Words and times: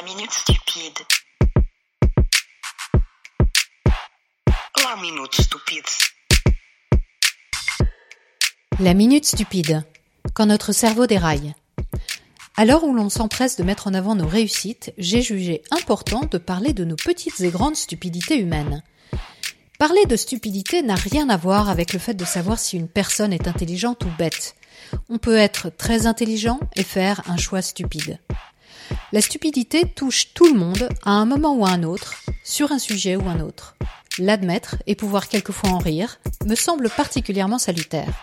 La 0.00 0.06
minute 0.06 0.32
stupide. 0.32 0.98
La 4.82 4.96
minute 4.96 5.34
stupide. 5.34 5.84
La 8.78 8.94
minute 8.94 9.26
stupide. 9.26 9.84
Quand 10.32 10.46
notre 10.46 10.72
cerveau 10.72 11.06
déraille. 11.06 11.52
À 12.56 12.64
l'heure 12.64 12.84
où 12.84 12.94
l'on 12.94 13.10
s'empresse 13.10 13.56
de 13.56 13.62
mettre 13.62 13.88
en 13.88 13.94
avant 13.94 14.14
nos 14.14 14.26
réussites, 14.26 14.94
j'ai 14.96 15.20
jugé 15.20 15.60
important 15.70 16.22
de 16.22 16.38
parler 16.38 16.72
de 16.72 16.84
nos 16.84 16.96
petites 16.96 17.42
et 17.42 17.50
grandes 17.50 17.76
stupidités 17.76 18.38
humaines. 18.38 18.82
Parler 19.78 20.06
de 20.06 20.16
stupidité 20.16 20.80
n'a 20.80 20.94
rien 20.94 21.28
à 21.28 21.36
voir 21.36 21.68
avec 21.68 21.92
le 21.92 21.98
fait 21.98 22.14
de 22.14 22.24
savoir 22.24 22.58
si 22.58 22.78
une 22.78 22.88
personne 22.88 23.34
est 23.34 23.48
intelligente 23.48 24.02
ou 24.06 24.08
bête. 24.18 24.56
On 25.10 25.18
peut 25.18 25.36
être 25.36 25.68
très 25.68 26.06
intelligent 26.06 26.58
et 26.74 26.84
faire 26.84 27.20
un 27.26 27.36
choix 27.36 27.60
stupide. 27.60 28.18
La 29.12 29.20
stupidité 29.20 29.84
touche 29.84 30.32
tout 30.34 30.52
le 30.52 30.58
monde 30.58 30.88
à 31.04 31.12
un 31.12 31.24
moment 31.24 31.54
ou 31.54 31.66
à 31.66 31.70
un 31.70 31.82
autre, 31.82 32.14
sur 32.44 32.72
un 32.72 32.78
sujet 32.78 33.16
ou 33.16 33.28
un 33.28 33.40
autre. 33.40 33.76
L'admettre 34.18 34.76
et 34.86 34.94
pouvoir 34.94 35.28
quelquefois 35.28 35.70
en 35.70 35.78
rire 35.78 36.20
me 36.46 36.54
semble 36.54 36.90
particulièrement 36.90 37.58
salutaire. 37.58 38.20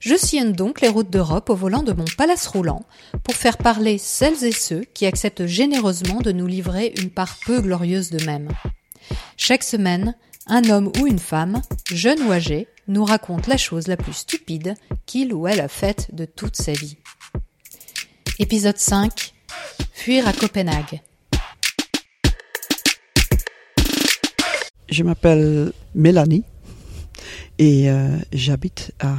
Je 0.00 0.16
sillonne 0.16 0.52
donc 0.52 0.80
les 0.80 0.88
routes 0.88 1.10
d'Europe 1.10 1.48
au 1.48 1.54
volant 1.54 1.84
de 1.84 1.92
mon 1.92 2.04
palace 2.18 2.48
roulant 2.48 2.84
pour 3.22 3.34
faire 3.34 3.56
parler 3.56 3.98
celles 3.98 4.44
et 4.44 4.50
ceux 4.50 4.82
qui 4.94 5.06
acceptent 5.06 5.46
généreusement 5.46 6.20
de 6.20 6.32
nous 6.32 6.48
livrer 6.48 6.92
une 7.00 7.10
part 7.10 7.36
peu 7.46 7.60
glorieuse 7.60 8.10
d'eux-mêmes. 8.10 8.48
Chaque 9.36 9.62
semaine, 9.62 10.16
un 10.48 10.68
homme 10.70 10.90
ou 11.00 11.06
une 11.06 11.20
femme, 11.20 11.62
jeune 11.92 12.20
ou 12.22 12.32
âgé, 12.32 12.66
nous 12.88 13.04
raconte 13.04 13.46
la 13.46 13.56
chose 13.56 13.86
la 13.86 13.96
plus 13.96 14.12
stupide 14.12 14.74
qu'il 15.06 15.32
ou 15.32 15.46
elle 15.46 15.60
a 15.60 15.68
faite 15.68 16.08
de 16.12 16.24
toute 16.24 16.56
sa 16.56 16.72
vie. 16.72 16.96
Épisode 18.40 18.78
5 18.78 19.34
Fuir 20.02 20.26
à 20.26 20.32
Copenhague. 20.32 21.00
Je 24.88 25.04
m'appelle 25.04 25.72
Mélanie 25.94 26.42
et 27.60 27.88
euh, 27.88 28.18
j'habite 28.32 28.90
à 28.98 29.14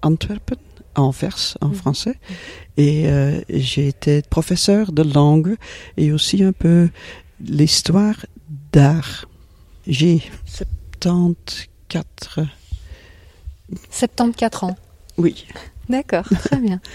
Antwerpen, 0.00 0.56
Anvers 0.94 1.58
en 1.60 1.72
français. 1.72 2.14
Et 2.78 3.06
euh, 3.06 3.42
j'ai 3.50 3.88
été 3.88 4.22
professeur 4.22 4.92
de 4.92 5.02
langue 5.02 5.56
et 5.98 6.10
aussi 6.10 6.42
un 6.42 6.52
peu 6.52 6.88
l'histoire 7.38 8.24
d'art. 8.72 9.26
J'ai 9.86 10.22
74. 10.46 12.46
74 13.90 14.70
ans. 14.70 14.76
Oui. 15.18 15.46
D'accord, 15.90 16.24
très 16.46 16.56
bien. 16.56 16.80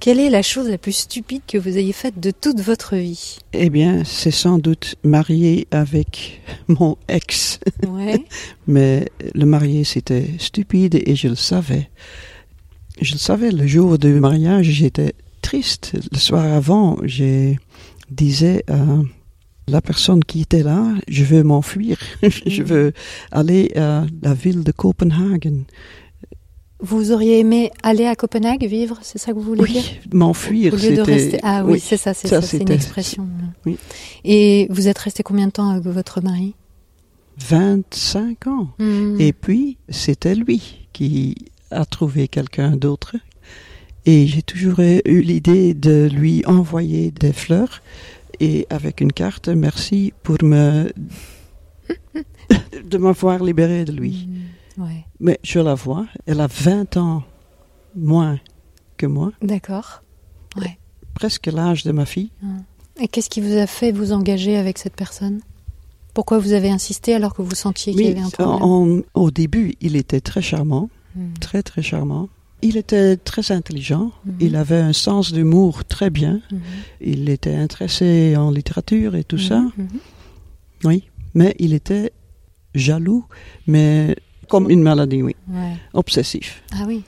Quelle 0.00 0.18
est 0.18 0.30
la 0.30 0.40
chose 0.40 0.70
la 0.70 0.78
plus 0.78 0.92
stupide 0.92 1.42
que 1.46 1.58
vous 1.58 1.76
ayez 1.76 1.92
faite 1.92 2.18
de 2.18 2.30
toute 2.30 2.60
votre 2.60 2.96
vie? 2.96 3.36
Eh 3.52 3.68
bien, 3.68 4.02
c'est 4.04 4.30
sans 4.30 4.56
doute 4.56 4.94
marié 5.04 5.68
avec 5.70 6.40
mon 6.68 6.96
ex. 7.06 7.60
Ouais. 7.86 8.24
Mais 8.66 9.10
le 9.34 9.44
marié, 9.44 9.84
c'était 9.84 10.26
stupide 10.38 11.02
et 11.06 11.14
je 11.16 11.28
le 11.28 11.34
savais. 11.34 11.90
Je 13.02 13.12
le 13.12 13.18
savais, 13.18 13.50
le 13.50 13.66
jour 13.66 13.98
du 13.98 14.14
mariage, 14.14 14.64
j'étais 14.64 15.12
triste. 15.42 15.92
Le 16.10 16.18
soir 16.18 16.50
avant, 16.50 16.96
je 17.04 17.54
disais 18.10 18.64
à 18.68 19.02
la 19.68 19.82
personne 19.82 20.24
qui 20.24 20.40
était 20.40 20.62
là, 20.62 20.94
je 21.08 21.24
veux 21.24 21.42
m'enfuir. 21.42 21.98
je 22.46 22.62
veux 22.62 22.94
aller 23.32 23.70
à 23.76 24.06
la 24.22 24.32
ville 24.32 24.64
de 24.64 24.72
Copenhague. 24.72 25.52
Vous 26.82 27.12
auriez 27.12 27.40
aimé 27.40 27.70
aller 27.82 28.06
à 28.06 28.16
Copenhague 28.16 28.64
vivre, 28.64 28.98
c'est 29.02 29.18
ça 29.18 29.32
que 29.32 29.36
vous 29.36 29.42
voulez 29.42 29.64
dire 29.64 29.82
Oui, 29.82 30.10
m'enfuir, 30.12 30.72
Au 30.72 30.76
lieu 30.76 30.96
de 30.96 31.02
rester. 31.02 31.38
Ah 31.42 31.62
oui, 31.64 31.78
c'est 31.78 31.96
ça, 31.96 32.14
c'est 32.14 32.28
ça, 32.28 32.40
ça, 32.40 32.46
c'est 32.46 32.58
une 32.58 32.72
expression. 32.72 33.26
Oui. 33.66 33.76
Et 34.24 34.66
vous 34.70 34.88
êtes 34.88 34.98
resté 34.98 35.22
combien 35.22 35.46
de 35.46 35.52
temps 35.52 35.68
avec 35.68 35.84
votre 35.84 36.22
mari? 36.22 36.54
25 37.38 38.46
ans. 38.46 38.68
Hmm. 38.78 39.16
Et 39.18 39.32
puis, 39.32 39.76
c'était 39.88 40.34
lui 40.34 40.88
qui 40.92 41.34
a 41.70 41.84
trouvé 41.84 42.28
quelqu'un 42.28 42.76
d'autre. 42.76 43.16
Et 44.06 44.26
j'ai 44.26 44.42
toujours 44.42 44.80
eu 44.80 45.20
l'idée 45.20 45.74
de 45.74 46.08
lui 46.10 46.44
envoyer 46.46 47.10
des 47.10 47.32
fleurs 47.32 47.82
et 48.40 48.66
avec 48.70 49.02
une 49.02 49.12
carte, 49.12 49.48
merci 49.48 50.14
pour 50.22 50.42
me 50.42 50.90
de 52.84 52.98
m'avoir 52.98 53.44
libéré 53.44 53.84
de 53.84 53.92
lui. 53.92 54.28
Hmm. 54.28 54.59
Ouais. 54.78 55.04
Mais 55.20 55.38
je 55.42 55.58
la 55.60 55.74
vois, 55.74 56.06
elle 56.26 56.40
a 56.40 56.46
20 56.46 56.96
ans 56.96 57.22
moins 57.96 58.38
que 58.96 59.06
moi, 59.06 59.32
D'accord. 59.42 60.02
Ouais. 60.56 60.78
presque 61.14 61.46
l'âge 61.46 61.84
de 61.84 61.92
ma 61.92 62.06
fille. 62.06 62.30
Et 63.00 63.08
qu'est-ce 63.08 63.30
qui 63.30 63.40
vous 63.40 63.56
a 63.56 63.66
fait 63.66 63.92
vous 63.92 64.12
engager 64.12 64.56
avec 64.56 64.78
cette 64.78 64.94
personne? 64.96 65.40
Pourquoi 66.14 66.38
vous 66.38 66.52
avez 66.52 66.70
insisté 66.70 67.14
alors 67.14 67.34
que 67.34 67.42
vous 67.42 67.54
sentiez 67.54 67.92
qu'il 67.94 68.02
y 68.06 68.10
avait 68.10 68.20
un 68.20 68.28
problème? 68.30 68.62
en- 68.62 69.00
au 69.14 69.30
début, 69.30 69.74
il 69.80 69.96
était 69.96 70.20
très 70.20 70.42
charmant, 70.42 70.88
Hmm. 71.16 71.32
très 71.40 71.62
très 71.62 71.82
charmant. 71.82 72.28
Il 72.62 72.76
était 72.76 73.16
très 73.16 73.52
intelligent, 73.52 74.12
Mhm. 74.26 74.34
il 74.40 74.54
avait 74.56 74.80
un 74.80 74.92
sens 74.92 75.32
d'humour 75.32 75.84
très 75.86 76.10
bien, 76.10 76.40
Mhm. 76.52 76.60
il 77.00 77.28
était 77.30 77.54
intéressé 77.54 78.36
en 78.36 78.50
littérature 78.50 79.14
et 79.16 79.24
tout 79.24 79.38
ça, 79.38 79.60
Mhm, 79.60 79.72
mhm. 79.78 79.88
oui. 80.84 81.04
Mais 81.34 81.54
il 81.58 81.72
était 81.72 82.12
jaloux, 82.74 83.24
mais 83.66 84.14
comme 84.50 84.68
une 84.70 84.82
maladie, 84.82 85.22
oui, 85.22 85.34
Ouais. 85.48 85.72
obsessif. 85.94 86.62
Ah 86.74 86.84
oui. 86.86 87.02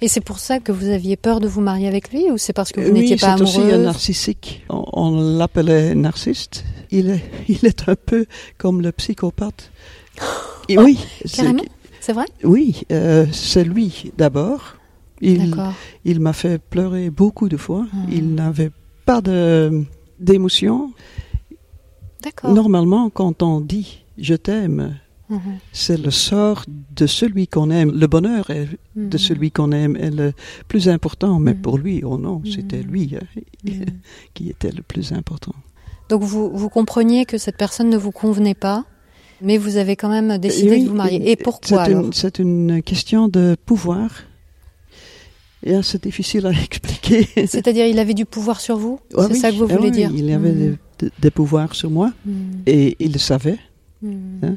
Et 0.00 0.08
c'est 0.08 0.22
pour 0.22 0.38
ça 0.38 0.58
que 0.58 0.72
vous 0.72 0.88
aviez 0.88 1.16
peur 1.16 1.38
de 1.40 1.46
vous 1.46 1.60
marier 1.60 1.86
avec 1.86 2.10
lui 2.12 2.30
ou 2.30 2.38
c'est 2.38 2.54
parce 2.54 2.72
que 2.72 2.80
vous 2.80 2.88
oui, 2.92 3.00
n'étiez 3.00 3.16
pas 3.16 3.36
c'est 3.36 3.42
aussi 3.42 3.60
un 3.60 3.78
narcissique. 3.78 4.64
On, 4.70 4.84
on 4.94 5.36
l'appelait 5.38 5.94
narcissiste. 5.94 6.64
Il 6.90 7.10
est, 7.10 7.22
il 7.48 7.64
est 7.66 7.88
un 7.88 7.94
peu 7.94 8.24
comme 8.58 8.80
le 8.80 8.90
psychopathe. 8.92 9.70
Et 10.68 10.78
oui, 10.78 10.98
c'est- 11.26 11.42
Carrément 11.42 11.62
C'est 12.00 12.14
vrai? 12.14 12.24
Oui, 12.42 12.82
euh, 12.90 13.26
c'est 13.32 13.64
lui 13.64 14.12
d'abord. 14.16 14.76
Il, 15.20 15.54
il 16.04 16.20
m'a 16.20 16.32
fait 16.32 16.58
pleurer 16.58 17.10
beaucoup 17.10 17.48
de 17.48 17.56
fois. 17.56 17.86
Ah. 17.92 17.96
Il 18.10 18.34
n'avait 18.34 18.70
pas 19.04 19.20
d'émotion. 20.18 20.92
D'accord. 22.22 22.52
Normalement, 22.52 23.10
quand 23.10 23.42
on 23.42 23.60
dit 23.60 24.04
je 24.18 24.34
t'aime, 24.34 24.98
Mhm. 25.28 25.40
c'est 25.72 25.96
le 26.00 26.10
sort 26.10 26.64
de 26.94 27.06
celui 27.06 27.48
qu'on 27.48 27.70
aime. 27.70 27.90
Le 27.92 28.06
bonheur 28.06 28.48
est- 28.50 28.68
de 28.94 29.16
Mhm. 29.16 29.18
celui 29.18 29.50
qu'on 29.50 29.72
aime 29.72 29.96
est 29.96 30.10
le 30.10 30.32
plus 30.68 30.88
important. 30.88 31.38
Mais 31.40 31.54
Mhm. 31.54 31.60
pour 31.62 31.78
lui, 31.78 32.02
oh 32.04 32.16
non, 32.18 32.42
c'était 32.44 32.82
lui 32.82 33.14
hein, 33.16 33.26
qui 34.34 34.48
était 34.50 34.70
le 34.72 34.82
plus 34.82 35.12
important. 35.12 35.54
Donc 36.08 36.22
vous, 36.22 36.50
vous 36.56 36.68
compreniez 36.68 37.24
que 37.24 37.38
cette 37.38 37.56
personne 37.56 37.90
ne 37.90 37.96
vous 37.96 38.12
convenait 38.12 38.54
pas, 38.54 38.84
mais 39.42 39.58
vous 39.58 39.76
avez 39.76 39.96
quand 39.96 40.08
même 40.08 40.38
décidé 40.38 40.70
Oui, 40.70 40.84
de 40.84 40.88
vous 40.88 40.94
marier. 40.94 41.30
Et 41.30 41.36
pourquoi 41.36 41.84
c'est 42.12 42.38
une, 42.38 42.80
question 42.82 43.26
de 43.28 43.56
pouvoir. 43.66 44.10
Euh, 45.66 45.82
c'est 45.82 46.02
difficile 46.04 46.46
à 46.46 46.50
expliquer. 46.68 47.26
C'est-à-dire 47.46 47.86
il 47.86 47.98
avait 47.98 48.14
du 48.14 48.24
pouvoir 48.24 48.60
sur 48.60 48.76
vous? 48.76 49.00
Ah 49.16 49.22
C'est 49.26 49.32
oui, 49.32 49.38
ça 49.40 49.50
que 49.50 49.56
vous 49.56 49.64
ah 49.68 49.76
voulez 49.76 49.88
oui, 49.88 49.96
dire? 49.96 50.10
Il 50.14 50.30
avait 50.32 50.52
des, 50.52 51.10
des 51.18 51.30
pouvoirs 51.32 51.74
sur 51.74 51.90
moi 51.90 52.12
et 52.66 52.96
il 53.00 53.12
le 53.12 53.18
savait. 53.18 53.58
Hein 54.04 54.56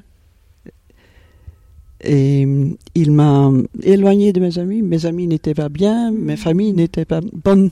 Et 2.02 2.46
hum, 2.46 2.78
il 2.96 3.12
m'a 3.12 3.52
éloigné 3.84 4.34
de 4.34 4.40
mes 4.40 4.58
amis. 4.58 4.82
Mes 4.82 5.06
amis 5.06 5.28
n'étaient 5.28 5.54
pas 5.54 5.70
bien, 5.70 6.12
mes 6.12 6.38
familles 6.38 6.74
n'étaient 6.74 7.06
pas 7.06 7.22
bonnes. 7.34 7.72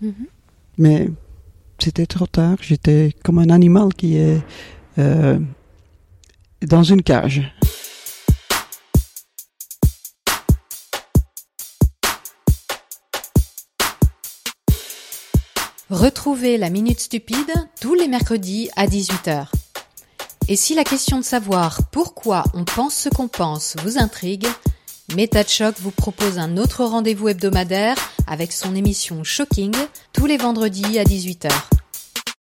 Mhm. 0.00 0.26
Mais 0.78 1.08
c'était 1.78 2.06
trop 2.06 2.26
tard. 2.26 2.56
J'étais 2.60 3.14
comme 3.22 3.38
un 3.38 3.50
animal 3.50 3.94
qui 3.94 4.16
est 4.16 4.40
euh, 4.98 5.38
dans 6.62 6.82
une 6.82 7.02
cage. 7.02 7.42
Retrouvez 15.90 16.56
la 16.56 16.70
Minute 16.70 17.00
Stupide 17.00 17.52
tous 17.78 17.94
les 17.94 18.08
mercredis 18.08 18.70
à 18.76 18.86
18h. 18.86 19.61
Et 20.48 20.56
si 20.56 20.74
la 20.74 20.84
question 20.84 21.18
de 21.18 21.24
savoir 21.24 21.80
pourquoi 21.90 22.44
on 22.54 22.64
pense 22.64 22.94
ce 22.94 23.08
qu'on 23.08 23.28
pense 23.28 23.76
vous 23.82 23.98
intrigue, 23.98 24.46
Méta 25.14 25.44
de 25.44 25.48
Choc 25.48 25.74
vous 25.78 25.90
propose 25.90 26.38
un 26.38 26.56
autre 26.56 26.84
rendez-vous 26.84 27.28
hebdomadaire 27.28 27.96
avec 28.26 28.52
son 28.52 28.74
émission 28.74 29.24
Shocking 29.24 29.74
tous 30.12 30.26
les 30.26 30.36
vendredis 30.36 30.98
à 30.98 31.04
18h. 31.04 31.50